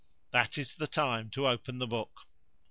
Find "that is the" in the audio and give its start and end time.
0.31-0.87